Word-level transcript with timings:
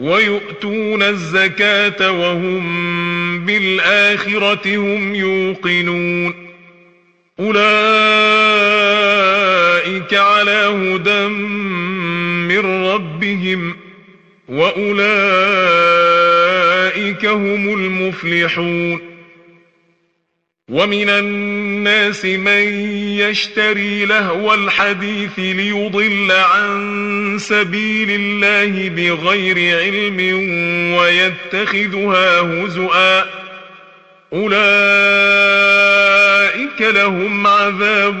ويؤتون 0.00 1.02
الزكاة 1.02 2.12
وهم 2.12 3.44
بالآخرة 3.46 4.76
هم 4.76 5.14
يوقنون. 5.14 6.34
أولئك 7.40 7.60
على 10.14 10.50
هدى 10.50 11.28
من 12.48 12.84
ربهم 12.84 13.76
وأولئك 14.48 14.90
هم 17.26 17.74
المفلحون. 17.74 19.00
ومن 20.68 21.08
الناس 21.08 21.59
من 22.26 22.84
يشتري 23.18 24.04
لهو 24.04 24.54
الحديث 24.54 25.38
ليضل 25.38 26.32
عن 26.32 27.36
سبيل 27.40 28.10
الله 28.10 28.88
بغير 28.88 29.78
علم 29.78 30.18
ويتخذها 30.98 32.40
هزؤا. 32.40 33.24
أولئك 34.32 34.60
لهم 36.80 37.46
عذاب 37.46 38.20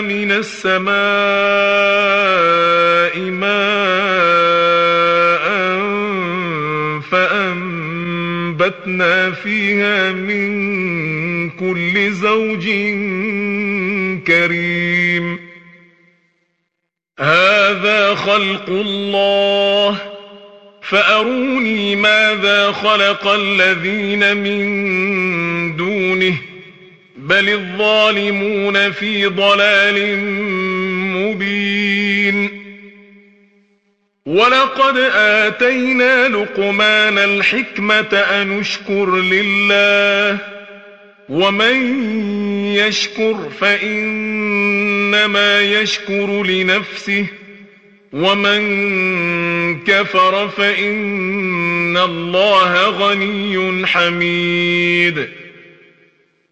من 0.00 0.32
السماء 0.32 0.98
ماء 3.20 4.18
فأنبتنا 7.10 9.30
فيها 9.30 10.12
من 10.12 11.50
كل 11.50 12.12
زوج 12.12 12.64
كريم. 14.26 15.38
هذا 17.20 18.14
خلق 18.14 18.68
الله. 18.68 19.98
فأروني 20.82 21.96
ماذا 21.96 22.72
خلق 22.72 23.26
الذين 23.26 24.36
من 24.36 25.76
دونه. 25.76 26.34
بل 27.28 27.48
الظالمون 27.48 28.92
في 28.92 29.26
ضلال 29.26 30.16
مبين 31.16 32.50
ولقد 34.26 34.96
آتينا 35.14 36.28
لقمان 36.28 37.18
الحكمة 37.18 38.12
أن 38.12 38.60
اشكر 38.60 39.16
لله 39.16 40.38
ومن 41.28 42.04
يشكر 42.74 43.50
فإنما 43.60 45.60
يشكر 45.60 46.42
لنفسه 46.42 47.26
ومن 48.12 48.60
كفر 49.84 50.48
فإن 50.48 51.96
الله 51.96 52.88
غني 52.88 53.86
حميد 53.86 55.28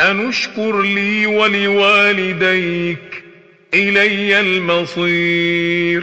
أنشكر 0.00 0.82
لي 0.82 1.26
ولوالديك 1.26 3.24
إلي 3.74 4.40
المصير. 4.40 6.02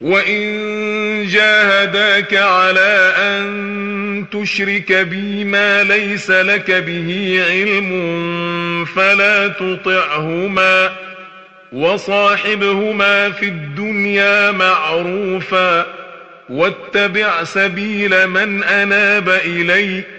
وإن 0.00 1.26
جاهداك 1.26 2.34
على 2.34 3.14
أن 3.18 4.24
تشرك 4.32 4.92
بي 4.92 5.44
ما 5.44 5.82
ليس 5.82 6.30
لك 6.30 6.70
به 6.70 7.40
علم 7.48 8.84
فلا 8.84 9.48
تطعهما 9.48 10.96
وصاحبهما 11.72 13.30
في 13.30 13.46
الدنيا 13.46 14.50
معروفا. 14.50 15.86
واتبع 16.48 17.44
سبيل 17.44 18.26
من 18.26 18.64
أناب 18.64 19.28
إليّ 19.28 20.15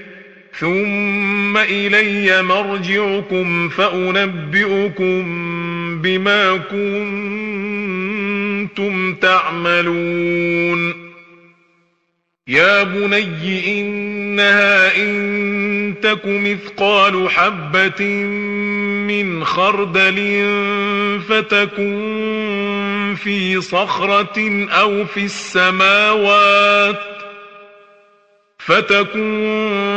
ثم 0.59 1.57
إلي 1.57 2.41
مرجعكم 2.41 3.69
فأنبئكم 3.69 5.23
بما 6.01 6.57
كنتم 8.67 9.13
تعملون. 9.13 11.07
يا 12.47 12.84
بني 12.84 13.81
إنها 13.81 14.97
إن 14.97 15.96
تك 16.01 16.22
مثقال 16.26 17.29
حبة 17.29 18.05
من 19.08 19.46
خردل 19.46 20.46
فتكن 21.29 23.16
في 23.23 23.61
صخرة 23.61 24.67
أو 24.70 25.05
في 25.05 25.26
السماوات 25.26 26.99
فتكن 28.59 29.97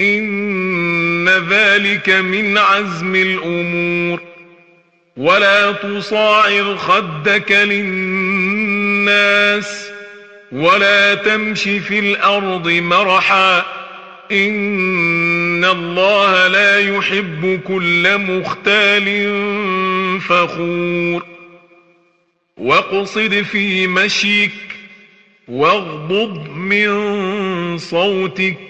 إن 0.00 1.28
ذلك 1.28 2.10
من 2.10 2.58
عزم 2.58 3.14
الأمور. 3.14 4.20
ولا 5.16 5.72
تصاعر 5.72 6.76
خدك 6.76 7.52
للناس 7.52 9.10
ولا 10.52 11.14
تمش 11.14 11.62
في 11.62 11.98
الأرض 11.98 12.68
مرحا. 12.68 13.58
إن 14.32 15.64
الله 15.64 16.46
لا 16.48 16.78
يحب 16.78 17.60
كل 17.68 18.18
مختال 18.18 19.30
فخور. 20.20 21.24
واقصد 22.56 23.42
في 23.52 23.86
مشيك 23.86 24.52
واغضض 25.48 26.48
من 26.48 27.78
صوتك. 27.78 28.69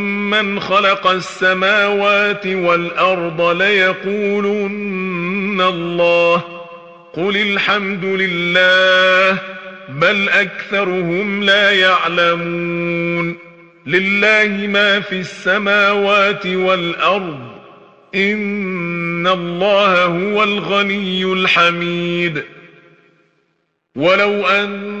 من 0.31 0.59
خلق 0.59 1.07
السماوات 1.07 2.47
والأرض 2.47 3.41
ليقولن 3.61 4.81
الله 5.61 6.43
قل 7.13 7.37
الحمد 7.37 8.05
لله 8.05 9.37
بل 9.89 10.29
أكثرهم 10.29 11.43
لا 11.43 11.71
يعلمون 11.71 13.37
لله 13.85 14.67
ما 14.67 14.99
في 14.99 15.19
السماوات 15.19 16.45
والأرض 16.45 17.39
إن 18.15 19.27
الله 19.27 20.05
هو 20.05 20.43
الغني 20.43 21.23
الحميد 21.23 22.43
ولو 23.95 24.47
أن 24.47 25.00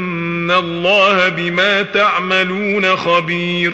إن 0.51 0.57
الله 0.57 1.29
بما 1.29 1.81
تعملون 1.81 2.95
خبير. 2.95 3.73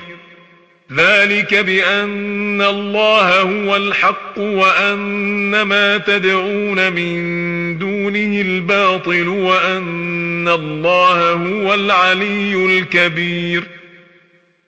ذلك 0.94 1.54
بأن 1.54 2.62
الله 2.62 3.42
هو 3.42 3.76
الحق 3.76 4.38
وأن 4.38 5.62
ما 5.62 5.98
تدعون 5.98 6.94
من 6.94 7.78
دونه 7.78 8.42
الباطل 8.42 9.28
وأن 9.28 10.48
الله 10.48 11.32
هو 11.32 11.74
العلي 11.74 12.66
الكبير. 12.66 13.64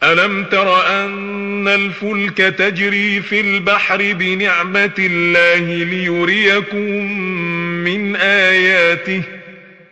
ألم 0.03 0.43
تر 0.43 0.87
أن 0.87 1.67
الفلك 1.67 2.37
تجري 2.37 3.21
في 3.21 3.41
البحر 3.41 4.13
بنعمة 4.13 4.95
الله 4.99 5.83
ليريكم 5.83 7.11
من 7.83 8.15
آياته 8.15 9.38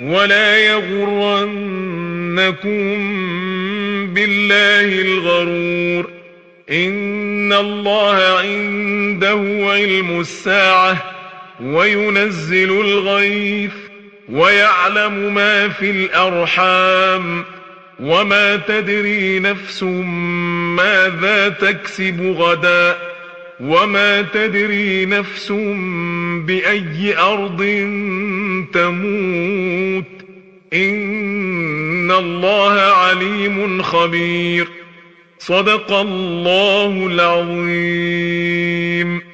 ولا 0.00 0.56
يغرنكم 0.58 1.50
بالله 4.14 5.02
الغرور 5.02 6.10
إن 6.70 7.52
الله 7.52 8.38
عنده 8.38 9.70
علم 9.70 10.20
الساعة 10.20 11.04
وينزل 11.62 12.70
الغيث 12.70 13.72
ويعلم 14.28 15.34
ما 15.34 15.68
في 15.68 15.90
الأرحام 15.90 17.44
وما 18.00 18.56
تدري 18.56 19.38
نفس 19.38 19.82
ماذا 20.76 21.48
تكسب 21.48 22.34
غدا 22.38 22.98
وما 23.60 24.22
تدري 24.22 25.06
نفس 25.06 25.52
بأي 26.46 27.18
أرض 27.18 27.60
تموت. 28.64 30.04
إن 30.74 32.10
الله 32.10 32.80
عليم 32.80 33.82
خبير. 33.82 34.68
صدق 35.38 35.92
الله 35.92 37.06
العظيم. 37.06 39.29